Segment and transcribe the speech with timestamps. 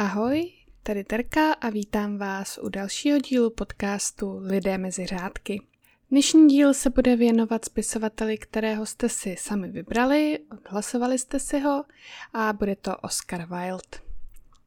[0.00, 5.62] Ahoj, tady Terka a vítám vás u dalšího dílu podcastu Lidé mezi řádky.
[6.10, 11.84] Dnešní díl se bude věnovat spisovateli, kterého jste si sami vybrali, odhlasovali jste si ho
[12.32, 14.10] a bude to Oscar Wilde.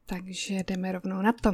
[0.06, 1.52] Takže jdeme rovnou na to.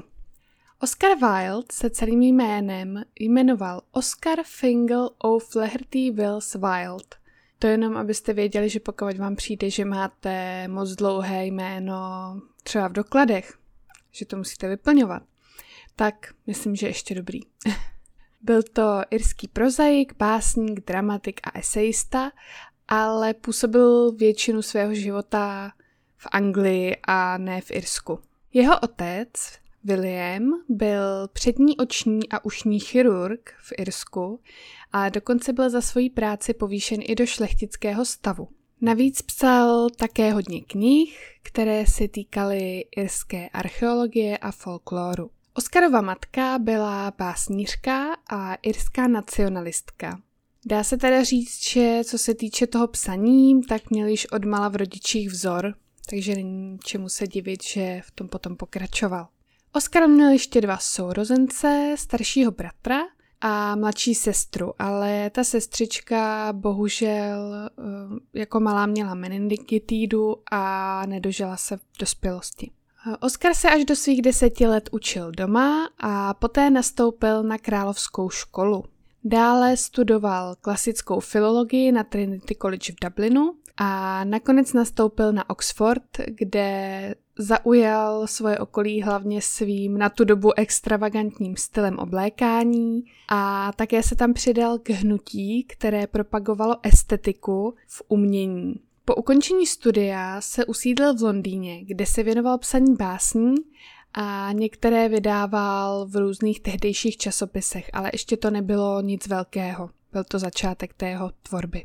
[0.81, 7.17] Oscar Wilde se celým jménem jmenoval Oscar Fingal O'Flaherty Wills Wilde.
[7.59, 11.97] To jenom, abyste věděli, že pokud vám přijde, že máte moc dlouhé jméno
[12.63, 13.60] třeba v dokladech,
[14.11, 15.23] že to musíte vyplňovat,
[15.97, 17.41] tak myslím, že ještě dobrý.
[18.43, 22.33] Byl to irský prozaik, básník, dramatik a esejista,
[22.89, 25.73] ale působil většinu svého života
[26.17, 28.19] v Anglii a ne v Irsku.
[28.53, 29.29] Jeho otec,
[29.85, 34.41] William, byl přední oční a ušní chirurg v Irsku
[34.93, 38.49] a dokonce byl za svoji práci povýšen i do šlechtického stavu.
[38.83, 45.31] Navíc psal také hodně knih, které se týkaly irské archeologie a folkloru.
[45.55, 50.21] Oscarova matka byla básnířka a irská nacionalistka.
[50.67, 54.77] Dá se teda říct, že co se týče toho psaní, tak měl již odmala v
[54.77, 55.75] rodičích vzor,
[56.11, 59.29] takže není čemu se divit, že v tom potom pokračoval.
[59.73, 63.01] Oscar měl ještě dva sourozence, staršího bratra
[63.41, 71.77] a mladší sestru, ale ta sestřička bohužel eh, jako malá měla meningitídu a nedožila se
[71.77, 72.71] v dospělosti.
[73.21, 78.85] Oskar se až do svých deseti let učil doma a poté nastoupil na královskou školu.
[79.25, 87.15] Dále studoval klasickou filologii na Trinity College v Dublinu a nakonec nastoupil na Oxford, kde
[87.41, 94.33] zaujal svoje okolí hlavně svým na tu dobu extravagantním stylem oblékání a také se tam
[94.33, 98.75] přidal k hnutí, které propagovalo estetiku v umění.
[99.05, 103.55] Po ukončení studia se usídlil v Londýně, kde se věnoval psaní básní
[104.15, 109.91] a některé vydával v různých tehdejších časopisech, ale ještě to nebylo nic velkého.
[110.13, 111.85] Byl to začátek té jeho tvorby.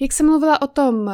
[0.00, 1.10] Jak jsem mluvila o tom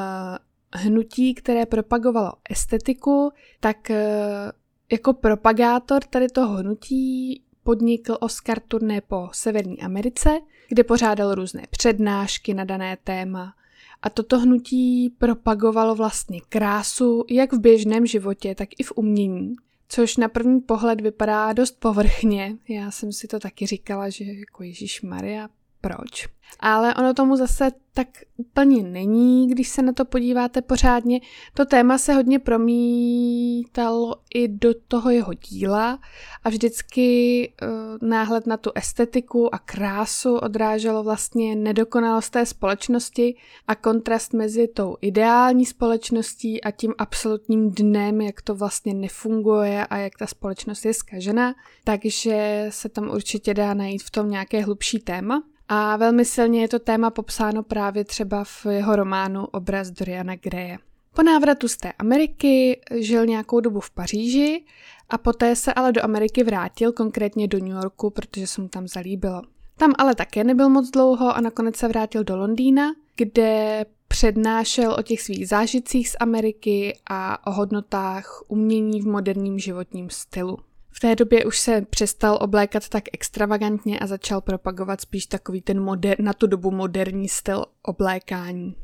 [0.75, 4.53] hnutí, které propagovalo estetiku, tak eh,
[4.93, 12.55] jako propagátor tady toho hnutí podnikl Oscar turné po Severní Americe, kde pořádal různé přednášky
[12.55, 13.55] na dané téma.
[14.03, 19.55] A toto hnutí propagovalo vlastně krásu jak v běžném životě, tak i v umění,
[19.89, 22.57] což na první pohled vypadá dost povrchně.
[22.69, 25.49] Já jsem si to taky říkala, že jako Ježíš Maria,
[25.83, 26.29] proč.
[26.61, 31.21] Ale ono tomu zase tak úplně není, když se na to podíváte pořádně.
[31.55, 35.99] To téma se hodně promítalo i do toho jeho díla
[36.45, 43.37] a vždycky uh, náhled na tu estetiku a krásu odráželo vlastně nedokonalost té společnosti
[43.69, 49.97] a kontrast mezi tou ideální společností a tím absolutním dnem, jak to vlastně nefunguje a
[49.97, 51.55] jak ta společnost je zkažena.
[51.85, 55.43] Takže se tam určitě dá najít v tom nějaké hlubší téma.
[55.75, 60.79] A velmi silně je to téma popsáno právě třeba v jeho románu Obraz Doriana Greje.
[61.15, 64.65] Po návratu z té Ameriky žil nějakou dobu v Paříži
[65.11, 68.89] a poté se ale do Ameriky vrátil, konkrétně do New Yorku, protože se mu tam
[68.89, 69.43] zalíbilo.
[69.77, 75.03] Tam ale také nebyl moc dlouho a nakonec se vrátil do Londýna, kde přednášel o
[75.03, 80.59] těch svých zážitcích z Ameriky a o hodnotách umění v moderním životním stylu.
[80.93, 85.81] V té době už se přestal oblékat tak extravagantně a začal propagovat spíš takový ten
[85.81, 88.77] moder, na tu dobu moderní styl oblékání.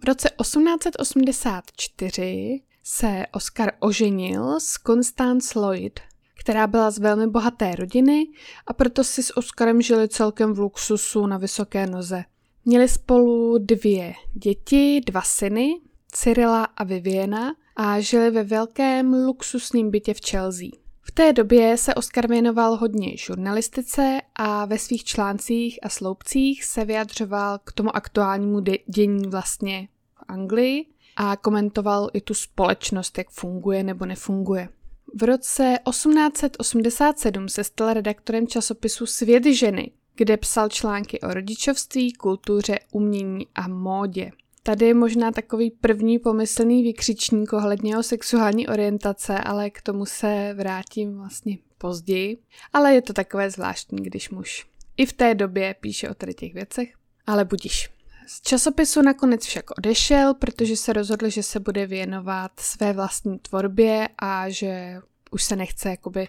[0.00, 6.00] V roce 1884 se Oscar oženil s Constance Lloyd,
[6.40, 8.26] která byla z velmi bohaté rodiny
[8.66, 12.24] a proto si s Oscarem žili celkem v luxusu na vysoké noze.
[12.64, 15.80] Měli spolu dvě děti, dva syny,
[16.12, 20.87] Cyrila a Viviana a žili ve velkém luxusním bytě v Chelsea.
[21.08, 26.84] V té době se Oscar věnoval hodně žurnalistice a ve svých článcích a sloupcích se
[26.84, 33.82] vyjadřoval k tomu aktuálnímu dění vlastně v Anglii a komentoval i tu společnost, jak funguje
[33.82, 34.68] nebo nefunguje.
[35.14, 42.78] V roce 1887 se stal redaktorem časopisu Svět ženy, kde psal články o rodičovství, kultuře,
[42.92, 44.30] umění a módě.
[44.68, 50.54] Tady je možná takový první pomyslný vykřičník ohledně o sexuální orientace, ale k tomu se
[50.54, 52.38] vrátím vlastně později.
[52.72, 54.66] Ale je to takové zvláštní, když muž
[54.96, 56.88] i v té době píše o tady těch věcech.
[57.26, 57.90] Ale budíš.
[58.26, 64.08] Z časopisu nakonec však odešel, protože se rozhodl, že se bude věnovat své vlastní tvorbě
[64.18, 65.00] a že
[65.30, 66.28] už se nechce jakoby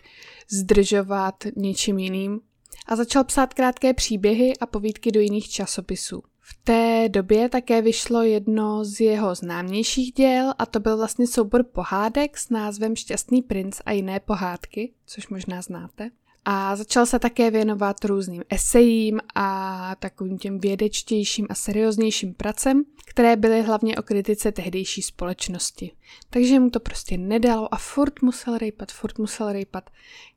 [0.49, 2.39] zdržovat něčím jiným.
[2.87, 6.23] A začal psát krátké příběhy a povídky do jiných časopisů.
[6.49, 11.63] V té době také vyšlo jedno z jeho známějších děl a to byl vlastně soubor
[11.63, 16.09] pohádek s názvem Šťastný princ a jiné pohádky, což možná znáte.
[16.45, 23.35] A začal se také věnovat různým esejím a takovým těm vědečtějším a serióznějším pracem, které
[23.35, 25.91] byly hlavně o kritice tehdejší společnosti.
[26.29, 29.89] Takže mu to prostě nedalo a furt musel rejpat, furt musel rejpat.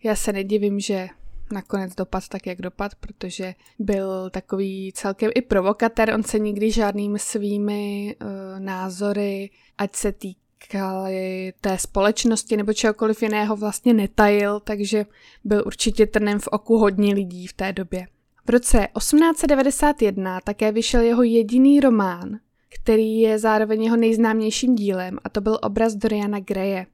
[0.02, 1.08] Já se nedivím, že
[1.52, 7.18] nakonec dopad tak, jak dopad, protože byl takový celkem i provokatér, on se nikdy žádnými
[7.18, 8.28] svými uh,
[8.60, 15.06] názory, ať se týkaly té společnosti nebo čehokoliv jiného vlastně netajil, takže
[15.44, 18.06] byl určitě trnem v oku hodně lidí v té době.
[18.46, 22.38] V roce 1891 také vyšel jeho jediný román,
[22.68, 26.86] který je zároveň jeho nejznámějším dílem a to byl obraz Doriana Greje.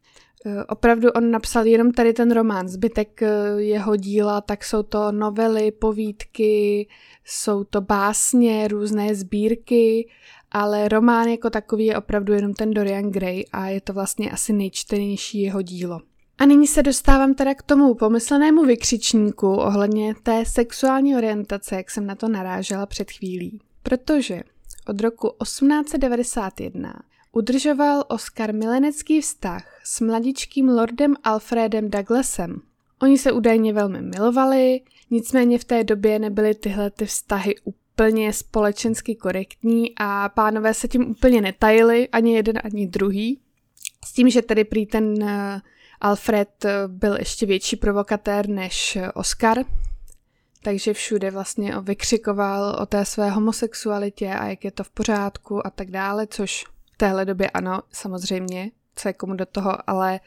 [0.49, 5.13] Eh, opravdu on napsal jenom tady ten román, zbytek eh, jeho díla, tak jsou to
[5.13, 6.89] novely, povídky,
[7.25, 10.09] jsou to básně, různé sbírky,
[10.51, 14.53] ale román jako takový je opravdu jenom ten Dorian Gray a je to vlastně asi
[14.53, 16.01] nejčtenější jeho dílo.
[16.39, 22.07] A nyní se dostávám teda k tomu pomyslenému vykřičníku ohledně té sexuální orientace, jak jsem
[22.07, 23.61] na to narážela před chvílí.
[23.83, 24.43] Protože
[24.87, 26.95] od roku 1891
[27.33, 32.61] udržoval Oscar milenecký vztah s mladičkým lordem Alfredem Douglasem.
[33.03, 34.81] Oni se údajně velmi milovali,
[35.11, 41.11] nicméně v té době nebyly tyhle ty vztahy úplně společensky korektní a pánové se tím
[41.11, 43.41] úplně netajili, ani jeden, ani druhý.
[44.07, 45.61] S tím, že tedy prý ten eh,
[46.01, 49.65] Alfred eh, byl ještě větší provokatér než Oscar,
[50.63, 55.71] takže všude vlastně vykřikoval o té své homosexualitě a jak je to v pořádku a
[55.71, 56.65] tak dále, což
[56.99, 60.21] téhle době ano, samozřejmě, co je komu do toho, ale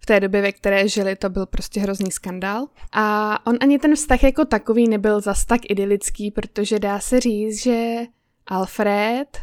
[0.00, 2.66] v té době, ve které žili, to byl prostě hrozný skandál.
[2.92, 7.62] A on ani ten vztah jako takový nebyl zas tak idylický, protože dá se říct,
[7.62, 7.98] že
[8.46, 9.38] Alfred,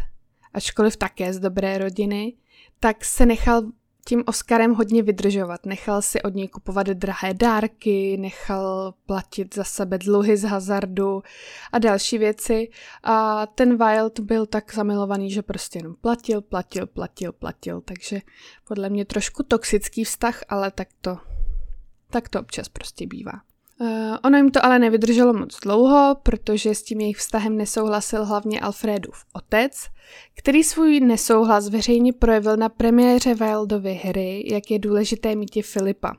[0.54, 2.34] ačkoliv také z dobré rodiny,
[2.80, 3.62] tak se nechal
[4.06, 5.66] tím Oscarem hodně vydržovat.
[5.66, 11.24] Nechal si od něj kupovat drahé dárky, nechal platit za sebe dluhy z hazardu
[11.72, 12.70] a další věci.
[13.04, 17.82] A ten Wild byl tak zamilovaný, že prostě jenom platil, platil, platil, platil.
[17.82, 18.22] Takže
[18.68, 21.18] podle mě trošku toxický vztah, ale tak to,
[22.10, 23.51] tak to občas prostě bývá.
[23.82, 28.60] Uh, ono jim to ale nevydrželo moc dlouho, protože s tím jejich vztahem nesouhlasil hlavně
[28.60, 29.88] Alfredův otec,
[30.36, 36.14] který svůj nesouhlas veřejně projevil na premiéře Wildovy hry, jak je důležité mít je Filipa.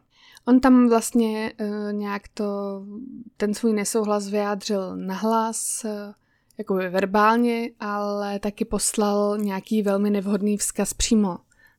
[0.49, 2.45] On tam vlastně uh, nějak to,
[3.37, 5.91] ten svůj nesouhlas vyjádřil nahlas, uh,
[6.59, 11.39] jakoby verbálně, ale taky poslal nějaký velmi nevhodný vzkaz přímo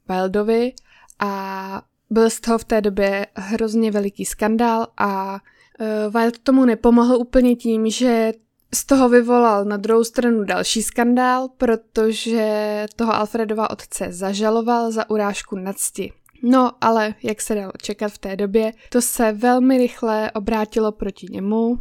[0.09, 0.73] Wildovi
[1.19, 5.39] a byl z toho v té době hrozně veliký skandál a
[6.09, 8.33] Wild tomu nepomohl úplně tím, že
[8.73, 15.55] z toho vyvolal na druhou stranu další skandál, protože toho Alfredova otce zažaloval za urážku
[15.55, 16.11] na cti.
[16.43, 21.27] No, ale jak se dalo čekat v té době, to se velmi rychle obrátilo proti
[21.29, 21.79] němu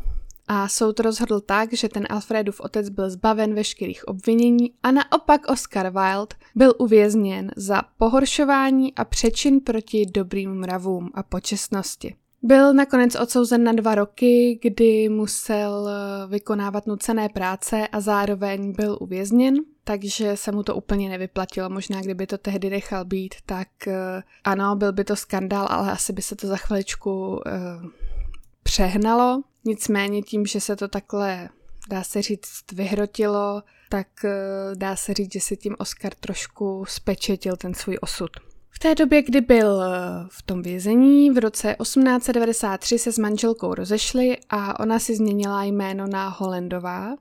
[0.49, 5.91] a soud rozhodl tak, že ten Alfredův otec byl zbaven veškerých obvinění a naopak Oscar
[5.91, 12.15] Wilde byl uvězněn za pohoršování a přečin proti dobrým mravům a počestnosti.
[12.45, 18.99] Byl nakonec odsouzen na dva roky, kdy musel eh, vykonávat nucené práce a zároveň byl
[19.01, 19.55] uvězněn,
[19.85, 21.71] takže se mu to úplně nevyplatilo.
[21.71, 26.13] Možná kdyby to tehdy nechal být, tak eh, ano, byl by to skandál, ale asi
[26.13, 27.41] by se to za chviličku uh,
[28.63, 29.43] přehnalo.
[29.65, 31.49] Nicméně tím, že se to takhle,
[31.89, 34.31] dá se říct, vyhrotilo, tak uh,
[34.75, 38.31] dá se říct, že si tím Oscar trošku spečetil ten svůj osud
[38.79, 39.99] té době, kdy byl eh,
[40.29, 46.07] v tom vězení, v roce 1893 se s manželkou rozešli a ona si změnila jméno
[46.07, 47.17] na Holendová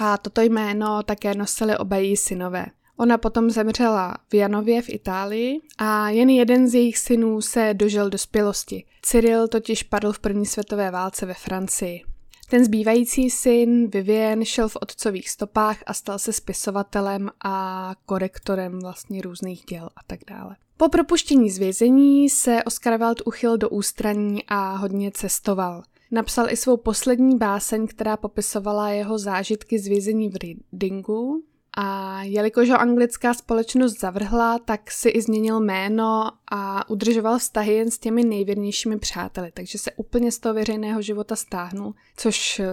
[0.00, 2.66] a toto jméno také nosili oba její synové.
[2.96, 8.10] Ona potom zemřela v Janově v Itálii a jen jeden z jejich synů se dožil
[8.10, 8.84] dospělosti.
[9.02, 12.13] Cyril totiž padl v první světové válce ve Francii.
[12.50, 19.22] Ten zbývající syn, Vivien, šel v otcových stopách a stal se spisovatelem a korektorem vlastně
[19.22, 20.56] různých děl a tak dále.
[20.76, 25.82] Po propuštění z vězení se Oscar Wilde uchyl do ústraní a hodně cestoval.
[26.10, 31.42] Napsal i svou poslední báseň, která popisovala jeho zážitky z vězení v Readingu.
[31.76, 37.90] A jelikož ho anglická společnost zavrhla, tak si i změnil jméno a udržoval vztahy jen
[37.90, 42.66] s těmi nejvěrnějšími přáteli, takže se úplně z toho veřejného života stáhnul, což eh,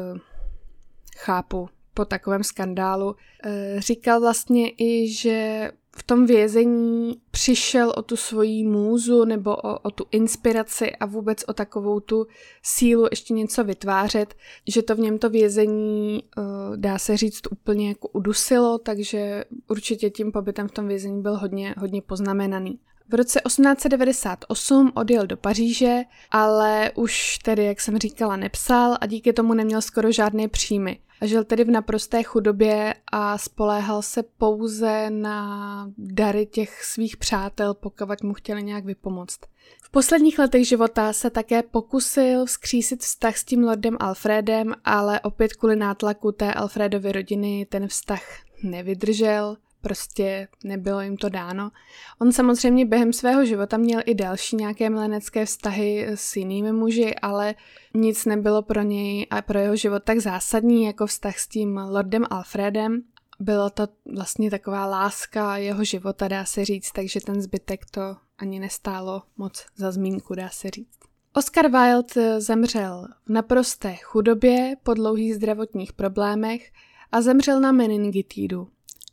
[1.18, 3.16] chápu po takovém skandálu.
[3.44, 9.80] Eh, říkal vlastně i, že v tom vězení přišel o tu svoji můzu nebo o,
[9.80, 12.28] o tu inspiraci a vůbec o takovou tu
[12.64, 14.36] sílu ještě něco vytvářet,
[14.68, 16.42] že to v něm to vězení, eh,
[16.76, 21.76] dá se říct, úplně jako udusilo, takže určitě tím pobytem v tom vězení byl hodně,
[21.78, 22.80] hodně poznamenaný.
[23.10, 29.34] V roce 1898 odjel do Paříže, ale už tedy, jak jsem říkala, nepsal a díky
[29.34, 31.00] tomu neměl skoro žádné příjmy.
[31.22, 37.74] A žil tedy v naprosté chudobě a spoléhal se pouze na dary těch svých přátel,
[37.74, 39.40] pokud mu chtěli nějak vypomoct.
[39.84, 45.54] V posledních letech života se také pokusil vzkřísit vztah s tím lordem Alfredem, ale opět
[45.54, 48.22] kvůli nátlaku té Alfredovy rodiny ten vztah
[48.64, 51.72] nevydržel prostě nebylo jim to dáno.
[52.20, 57.56] On samozřejmě během svého života měl i další nějaké milenecké vztahy s jinými muži, ale
[57.94, 62.26] nic nebylo pro něj a pro jeho život tak zásadní jako vztah s tím Lordem
[62.30, 63.02] Alfredem.
[63.40, 68.02] Bylo to vlastně taková láska jeho života, dá se říct, takže ten zbytek to
[68.38, 71.00] ani nestálo moc za zmínku, dá se říct.
[71.34, 76.72] Oscar Wilde zemřel v naprosté chudobě po dlouhých zdravotních problémech
[77.12, 78.68] a zemřel na meningitidu.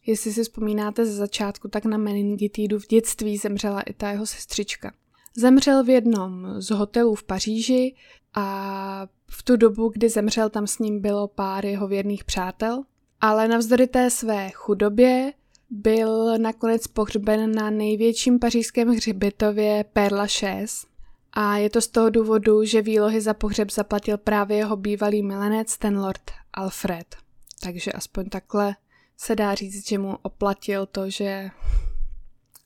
[0.09, 4.93] Jestli si vzpomínáte ze začátku, tak na meningitidu v dětství zemřela i ta jeho sestřička.
[5.37, 7.95] Zemřel v jednom z hotelů v Paříži
[8.35, 12.83] a v tu dobu, kdy zemřel, tam s ním bylo pár jeho věrných přátel.
[13.21, 15.33] Ale navzdory té své chudobě
[15.71, 20.87] byl nakonec pohřben na největším pařížském hřbitově Père Lachaise.
[21.33, 25.79] A je to z toho důvodu, že výlohy za pohřeb zaplatil právě jeho bývalý milenec,
[25.79, 27.17] ten lord Alfred.
[27.63, 28.75] Takže aspoň takhle
[29.21, 31.51] se dá říct, že mu oplatil to, že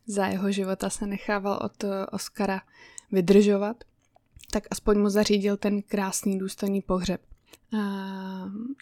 [0.07, 2.61] za jeho života se nechával od Oscara
[3.13, 3.77] vydržovat,
[4.51, 7.21] tak aspoň mu zařídil ten krásný důstojný pohřeb.
[7.79, 7.83] A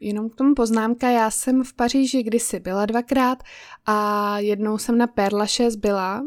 [0.00, 3.42] jenom k tomu poznámka, já jsem v Paříži kdysi byla dvakrát
[3.86, 6.22] a jednou jsem na Perlaše byla.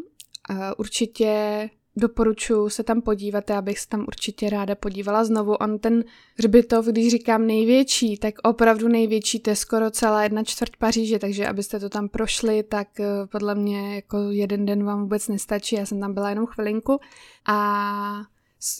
[0.49, 5.53] A určitě doporučuji se tam podívat, já bych se tam určitě ráda podívala znovu.
[5.53, 6.03] On ten
[6.37, 11.47] hřbitov, když říkám největší, tak opravdu největší, to je skoro celá jedna čtvrt Paříže, takže
[11.47, 15.85] abyste to tam prošli, tak eh, podle mě jako jeden den vám vůbec nestačí, já
[15.85, 16.99] jsem tam byla jenom chvilinku
[17.45, 18.21] a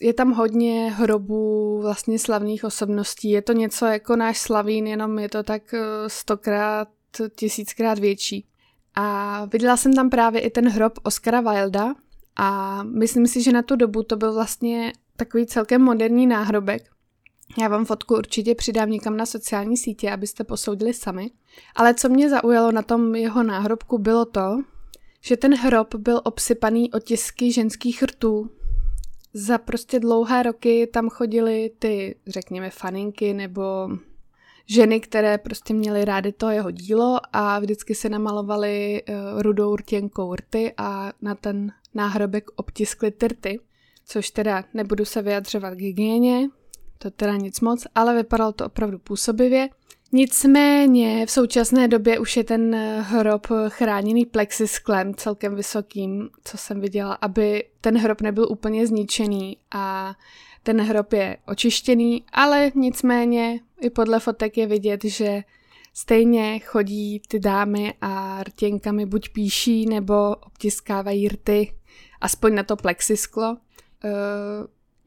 [0.02, 5.30] je tam hodně hrobů vlastně slavných osobností, je to něco jako náš Slavín, jenom je
[5.30, 6.88] to tak eh, stokrát,
[7.36, 8.46] tisíckrát větší.
[8.96, 11.94] A viděla jsem tam právě i ten hrob Oscara Wilda,
[12.36, 16.84] a myslím si, že na tu dobu to byl vlastně takový celkem moderní náhrobek.
[17.62, 21.32] Já vám fotku určitě přidám někam na sociální sítě, abyste posoudili sami.
[21.76, 24.64] Ale co mě zaujalo na tom jeho náhrobku bylo to,
[25.22, 28.50] že ten hrob byl obsypaný otisky ženských rtů.
[29.34, 33.90] Za prostě dlouhé roky tam chodily ty, řekněme, faninky nebo
[34.66, 40.36] ženy, které prostě měly rády to jeho dílo a vždycky se namalovaly uh, rudou rtěnkou
[40.36, 43.60] rty a na ten náhrobek obtiskly tyrty,
[44.06, 46.50] což teda nebudu se vyjadřovat k hygieně,
[46.98, 49.70] to teda nic moc, ale vypadalo to opravdu působivě.
[50.16, 57.14] Nicméně v současné době už je ten hrob chráněný plexisklem celkem vysokým, co jsem viděla,
[57.14, 60.16] aby ten hrob nebyl úplně zničený a
[60.64, 65.44] ten hrob je očištěný, ale nicméně i podle fotek je vidět, že
[65.94, 71.74] stejně chodí ty dámy a rtěnkami buď píší nebo obtiskávají rty,
[72.22, 73.58] aspoň na to plexisklo.
[74.04, 74.10] Eh,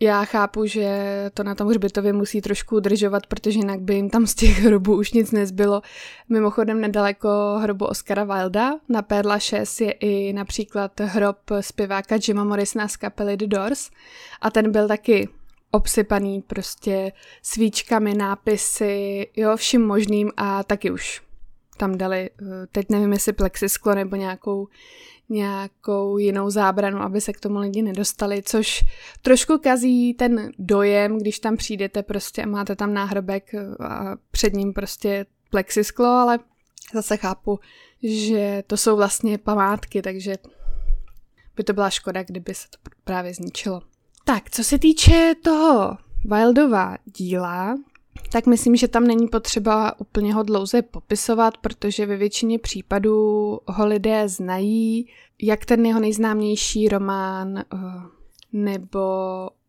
[0.01, 0.91] já chápu, že
[1.35, 4.97] to na tom hřbitově musí trošku udržovat, protože jinak by jim tam z těch hrobů
[4.97, 5.83] už nic nezbylo.
[6.29, 7.29] Mimochodem nedaleko
[7.63, 13.37] hrobu Oscara Wilda na Perla 6 je i například hrob zpěváka Jima Morrisona z kapely
[13.37, 13.91] The Doors
[14.41, 15.29] a ten byl taky
[15.77, 21.23] obsypaný prostě svíčkami, nápisy, jo, vším možným a taky už
[21.77, 24.69] tam dali, eh, teď nevím, jestli plexisklo nebo nějakou,
[25.29, 28.85] nějakou jinou zábranu, aby se k tomu lidi nedostali, což
[29.23, 34.73] trošku kazí ten dojem, když tam přijdete prostě a máte tam náhrobek a před ním
[34.73, 36.39] prostě plexisklo, ale
[36.95, 37.59] zase chápu,
[38.03, 40.35] že to jsou vlastně památky, takže
[41.57, 43.83] by to byla škoda, kdyby se to právě zničilo.
[44.29, 47.77] Tak, co se týče toho Wildova díla,
[48.33, 53.87] tak myslím, že tam není potřeba úplně ho dlouze popisovat, protože ve většině případů ho
[53.87, 55.09] lidé znají,
[55.43, 57.65] jak ten jeho nejznámější román, eh,
[58.53, 59.01] nebo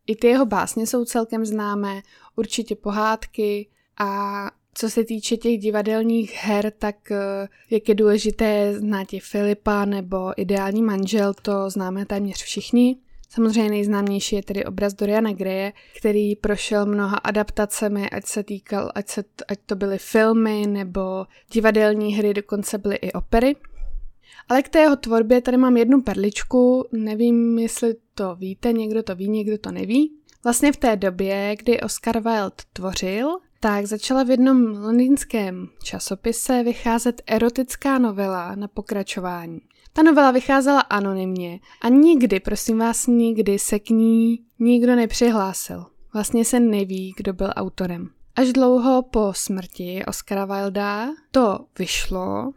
[0.07, 2.01] i ty jeho básně jsou celkem známé,
[2.35, 9.13] určitě pohádky a co se týče těch divadelních her, tak eh, jak je důležité znát
[9.13, 12.97] je Filipa nebo Ideální manžel, to známe téměř všichni.
[13.29, 19.07] Samozřejmě nejznámější je tedy obraz Doriana Greje, který prošel mnoha adaptacemi, ať se týkal, ať,
[19.09, 23.55] se, ať to byly filmy nebo divadelní hry, dokonce byly i opery.
[24.49, 29.15] Ale k té jeho tvorbě tady mám jednu perličku, nevím, jestli to víte, někdo to
[29.15, 30.11] ví, někdo to neví.
[30.43, 37.21] Vlastně v té době, kdy Oscar Wilde tvořil, tak začala v jednom londýnském časopise vycházet
[37.27, 39.59] erotická novela na pokračování.
[39.97, 45.85] Ta novela vycházela anonymně a nikdy, prosím vás, nikdy se k ní nikdo nepřihlásil.
[46.13, 48.09] Vlastně se neví, kdo byl autorem.
[48.35, 52.51] Až dlouho po smrti Oscara Wilda to vyšlo,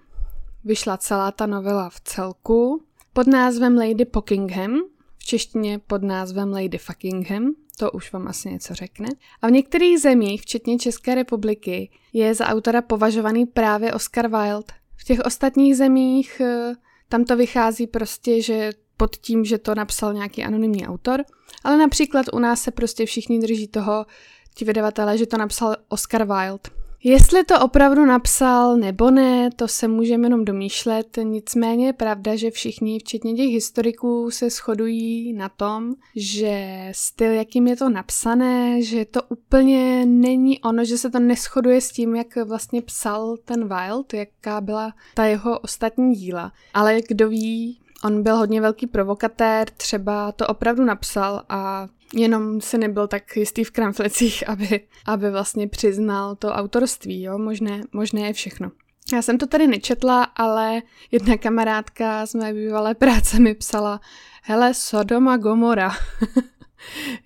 [0.65, 2.83] vyšla celá ta novela v celku
[3.13, 4.77] pod názvem Lady Pockingham,
[5.19, 9.09] v češtině pod názvem Lady Fuckingham, to už vám asi něco řekne.
[9.43, 14.75] A v některých zemích, včetně České republiky, je za autora považovaný právě Oscar Wilde.
[14.97, 16.75] V těch ostatních zemích eh,
[17.11, 21.25] tam to vychází prostě, že pod tím, že to napsal nějaký anonymní autor,
[21.65, 24.07] ale například u nás se prostě všichni drží toho,
[24.55, 26.80] ti vydavatelé, že to napsal Oscar Wilde.
[27.03, 32.51] Jestli to opravdu napsal nebo ne, to se můžeme jenom domýšlet, nicméně je pravda, že
[32.51, 39.05] všichni, včetně těch historiků, se shodují na tom, že styl, jakým je to napsané, že
[39.05, 44.15] to úplně není ono, že se to neschoduje s tím, jak vlastně psal ten Wild,
[44.15, 46.53] jaká byla ta jeho ostatní díla.
[46.75, 52.79] Ale kdo ví, on byl hodně velký provokatér, třeba to opravdu napsal a jenom se
[52.79, 58.33] nebyl tak jistý v kramflecích, aby, aby vlastně přiznal to autorství, jo, možné, možné je
[58.33, 58.71] všechno.
[59.13, 64.01] Já jsem to tady nečetla, ale jedna kamarádka z mé bývalé práce mi psala,
[64.43, 65.91] hele, Sodoma Gomora.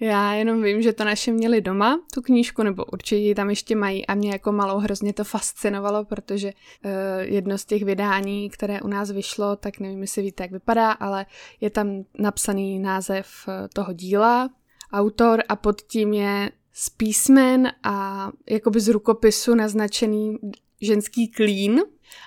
[0.00, 3.76] Já jenom vím, že to naše měli doma, tu knížku, nebo určitě ji tam ještě
[3.76, 8.80] mají a mě jako malou hrozně to fascinovalo, protože uh, jedno z těch vydání, které
[8.80, 11.26] u nás vyšlo, tak nevím, jestli víte, jak vypadá, ale
[11.60, 14.50] je tam napsaný název uh, toho díla,
[14.94, 20.38] autor a pod tím je z písmen a jakoby z rukopisu naznačený
[20.80, 21.80] ženský klín.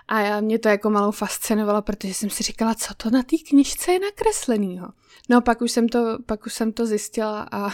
[0.08, 3.38] A já, mě to jako malou fascinovalo, protože jsem si říkala, co to na té
[3.50, 4.88] knižce je nakreslenýho.
[5.30, 7.70] No pak už jsem to, pak už jsem to zjistila a,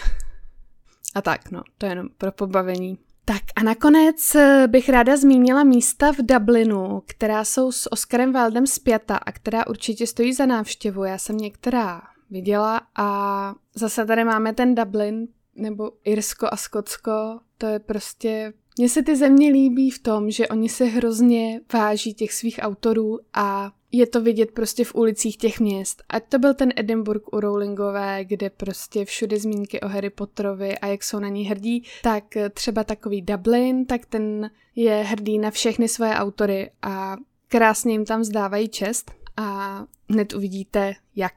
[1.16, 2.98] a tak, no, to je jenom pro pobavení.
[3.26, 4.36] Tak a nakonec
[4.68, 10.08] bych ráda zmínila místa v Dublinu, která jsou s Oscarem Wildem zpěta a která určitě
[10.08, 11.04] stojí za návštěvu.
[11.04, 12.02] Já jsem některá
[12.34, 18.54] viděla a zase tady máme ten Dublin, nebo Irsko a Skotsko, to je prostě...
[18.78, 23.20] Mně se ty země líbí v tom, že oni se hrozně váží těch svých autorů
[23.34, 26.04] a je to vidět prostě v ulicích těch měst.
[26.10, 30.88] Ať to byl ten Edinburgh u Rowlingové, kde prostě všude zmínky o Harry Potterovi a
[30.88, 35.88] jak jsou na ní hrdí, tak třeba takový Dublin, tak ten je hrdý na všechny
[35.88, 37.18] svoje autory a
[37.48, 41.34] krásně jim tam vzdávají čest a hned uvidíte, jak.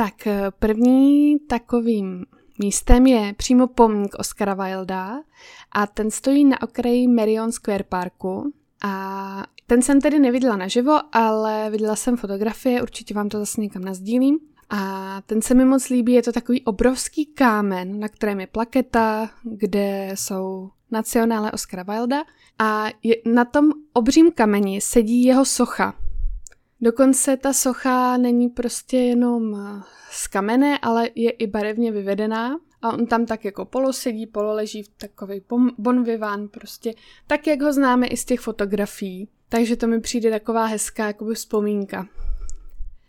[0.00, 2.26] Tak eh, první takovým
[2.58, 5.20] místem je přímo pomník Oscara Wilda
[5.72, 8.52] a ten stojí na okraji Marion Square Parku.
[8.84, 13.84] A ten jsem tedy neviděla naživo, ale viděla jsem fotografie, určitě vám to zase někam
[13.84, 14.38] nazdílím.
[14.70, 19.30] A ten se mi moc líbí, je to takový obrovský kámen, na kterém je plaketa,
[19.42, 22.22] kde jsou nacionále Oscara Wilda.
[22.58, 25.94] A je, na tom obřím kameni sedí jeho socha,
[26.82, 32.92] Dokonce ta socha není prostě jenom eh, z kamene, ale je i barevně vyvedená a
[32.92, 35.42] on tam tak jako polosedí, pololeží v takový
[35.78, 36.94] bon vivant, prostě
[37.26, 39.28] tak, jak ho známe i z těch fotografií.
[39.48, 42.08] Takže to mi přijde taková hezká jakoby vzpomínka.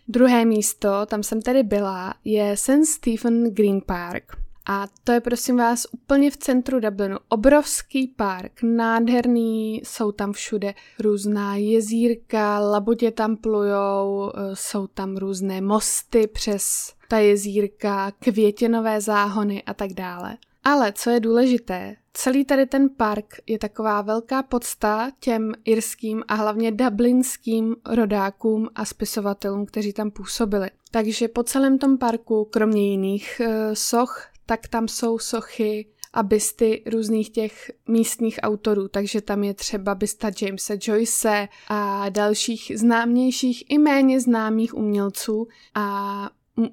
[0.08, 2.86] Druhé místo, tam jsem tady byla, je St.
[2.86, 4.38] Stephen Green Park.
[4.66, 7.18] A to je prosím vás úplně v centru Dublinu.
[7.30, 15.62] Obrovský park, nádherný, jsou tam všude různá jezírka, labutě tam plujou, eh, jsou tam různé
[15.62, 20.38] mosty přes ta jezírka, květinové záhony a tak dále.
[20.64, 26.36] Ale co je důležité, celý tady ten park je taková velká podsta těm irským a
[26.36, 30.70] hlavně dublinským rodákům a spisovatelům, kteří tam působili.
[30.92, 36.84] Takže po celém tom parku, kromě jiných uh, soch, tak tam jsou sochy a bysty
[36.86, 43.78] různých těch místních autorů, takže tam je třeba bysta Jamesa Joyce a dalších známějších i
[43.78, 45.48] méně známých umělců.
[45.76, 46.30] A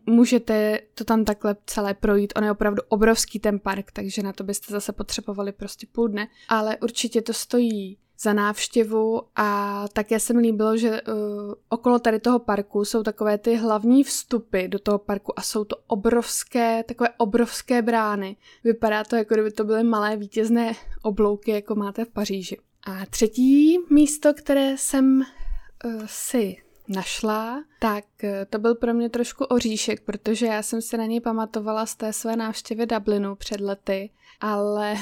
[0.06, 2.32] můžete to tam takhle celé projít.
[2.36, 6.28] On je opravdu obrovský ten park, takže na to byste zase potřebovali prostě půl dne,
[6.48, 11.14] ale určitě to stojí za návštěvu a také se mi líbilo, že uh,
[11.68, 15.76] okolo tady toho parku jsou takové ty hlavní vstupy do toho parku a jsou to
[15.86, 18.36] obrovské, takové obrovské brány.
[18.64, 22.58] Vypadá to, jako kdyby to byly malé vítězné oblouky, jako máte v Paříži.
[22.86, 25.22] A třetí místo, které jsem
[25.84, 26.56] uh, si
[26.88, 31.20] našla, tak uh, to byl pro mě trošku oříšek, protože já jsem se na něj
[31.20, 34.94] pamatovala z té své návštěvy Dublinu před lety, ale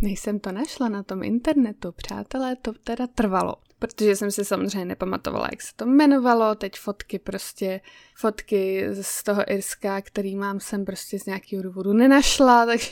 [0.00, 3.56] než jsem to našla na tom internetu, přátelé, to teda trvalo.
[3.78, 7.80] Protože jsem si samozřejmě nepamatovala, jak se to jmenovalo, teď fotky prostě,
[8.14, 12.90] fotky z toho Irska, který mám, jsem prostě z nějakého důvodu nenašla, takže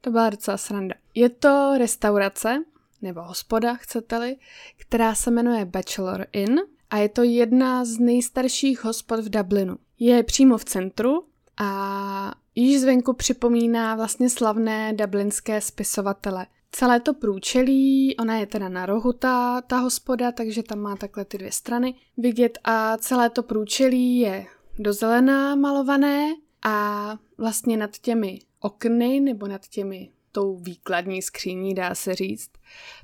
[0.00, 0.94] to byla docela sranda.
[1.14, 2.64] Je to restaurace,
[3.02, 4.36] nebo hospoda, chcete-li,
[4.76, 9.76] která se jmenuje Bachelor Inn a je to jedna z nejstarších hospod v Dublinu.
[9.98, 11.24] Je přímo v centru
[11.56, 16.46] a již zvenku připomíná vlastně slavné dublinské spisovatele.
[16.72, 21.24] Celé to průčelí, ona je teda na rohu ta, ta hospoda, takže tam má takhle
[21.24, 24.46] ty dvě strany vidět a celé to průčelí je
[24.78, 26.28] do zelená malované
[26.64, 32.50] a vlastně nad těmi okny nebo nad těmi tou výkladní skříní, dá se říct,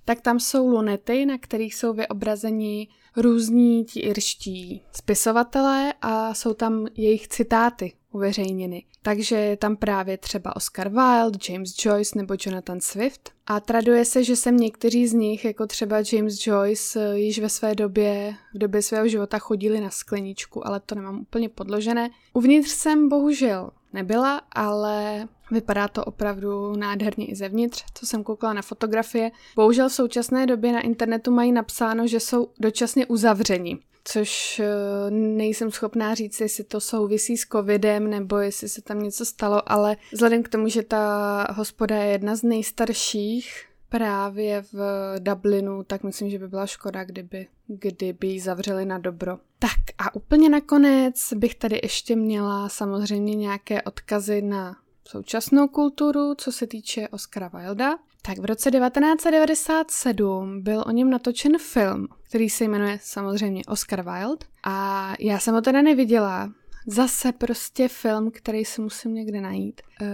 [0.05, 6.87] tak tam jsou lunety, na kterých jsou vyobrazeni různí ti irští spisovatelé a jsou tam
[6.95, 8.85] jejich citáty uveřejněny.
[9.03, 13.31] Takže je tam právě třeba Oscar Wilde, James Joyce nebo Jonathan Swift.
[13.47, 17.75] A traduje se, že sem někteří z nich, jako třeba James Joyce, již ve své
[17.75, 22.11] době, v době svého života chodili na skleničku, ale to nemám úplně podložené.
[22.33, 28.63] Uvnitř jsem bohužel nebyla, ale vypadá to opravdu nádherně i zevnitř, co jsem koukala na
[28.63, 29.31] fotografie.
[29.57, 35.71] Bohužel v současné době na internetu mají napsáno, že jsou dočasně uzavřeni což eh, nejsem
[35.71, 40.43] schopná říct, jestli to souvisí s covidem nebo jestli se tam něco stalo, ale vzhledem
[40.43, 46.39] k tomu, že ta hospoda je jedna z nejstarších právě v Dublinu, tak myslím, že
[46.39, 49.39] by byla škoda, kdyby, kdyby ji zavřeli na dobro.
[49.59, 54.77] Tak a úplně nakonec bych tady ještě měla samozřejmě nějaké odkazy na
[55.09, 57.99] současnou kulturu, co se týče Oscara Wilda.
[58.23, 64.47] Tak v roce 1997 byl o něm natočen film, který se jmenuje samozřejmě Oscar Wilde
[64.65, 66.53] a já jsem ho teda neviděla.
[66.87, 69.81] Zase prostě film, který si musím někde najít.
[70.01, 70.09] Uh,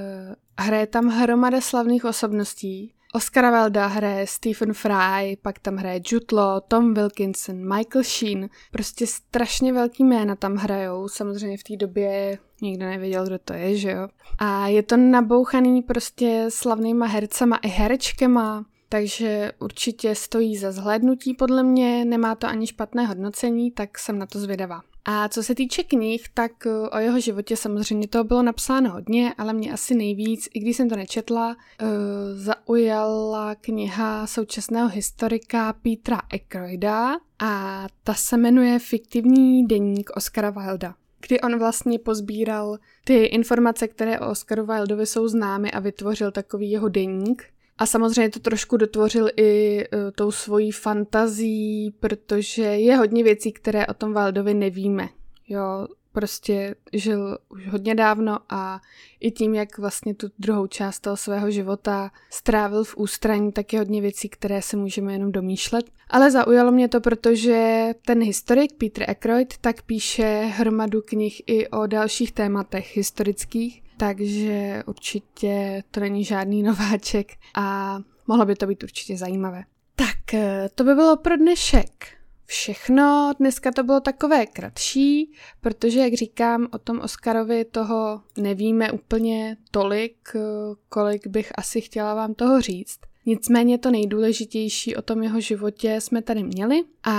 [0.58, 6.60] hraje tam hromada slavných osobností, Oscara Wilda hraje Stephen Fry, pak tam hraje Jude Law,
[6.68, 8.48] Tom Wilkinson, Michael Sheen.
[8.72, 11.08] Prostě strašně velký jména tam hrajou.
[11.08, 14.08] Samozřejmě v té době nikdo nevěděl, kdo to je, že jo.
[14.38, 18.64] A je to nabouchaný prostě slavnýma hercema i herečkema.
[18.88, 24.26] Takže určitě stojí za zhlédnutí podle mě, nemá to ani špatné hodnocení, tak jsem na
[24.26, 24.80] to zvědavá.
[25.08, 29.34] A co se týče knih, tak eh, o jeho životě samozřejmě toho bylo napsáno hodně,
[29.38, 31.88] ale mě asi nejvíc, i když jsem to nečetla, uh,
[32.34, 40.94] zaujala kniha současného historika Petra Ekroida a ta se jmenuje Fiktivní deník Oscara Wilda
[41.28, 46.70] kdy on vlastně pozbíral ty informace, které o Oscaru Wildovi jsou známy a vytvořil takový
[46.70, 47.44] jeho deník,
[47.78, 53.86] a samozřejmě to trošku dotvořil i uh, tou svojí fantazí, protože je hodně věcí, které
[53.86, 55.08] o tom Valdovi nevíme.
[55.48, 55.86] Jo,
[56.16, 58.80] prostě žil už hodně dávno a
[59.20, 63.78] i tím, jak vlastně tu druhou část toho svého života strávil v ústraní, tak je
[63.78, 65.90] hodně věcí, které se můžeme jenom domýšlet.
[66.08, 71.86] Ale zaujalo mě to, protože ten historik Peter Ackroyd tak píše hromadu knih i o
[71.86, 79.16] dalších tématech historických takže určitě to není žádný nováček a mohlo by to být určitě
[79.16, 79.64] zajímavé.
[79.96, 83.32] Tak, eh, to by bylo pro dnešek všechno.
[83.38, 90.16] Dneska to bylo takové kratší, protože, jak říkám, o tom Oscarovi toho nevíme úplně tolik,
[90.34, 90.40] eh,
[90.88, 92.98] kolik bych asi chtěla vám toho říct.
[93.26, 97.14] Nicméně to nejdůležitější o tom jeho životě jsme tady měli a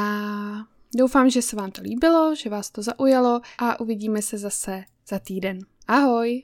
[0.95, 5.19] doufám, že se vám to líbilo, že vás to zaujalo a uvidíme se zase za
[5.19, 5.59] týden.
[5.87, 6.43] Ahoj!